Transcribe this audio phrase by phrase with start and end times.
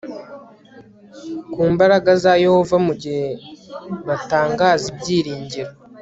[1.51, 3.27] ku mbaraga za yehova mu gihe
[4.07, 5.71] batangaza ibyiringiro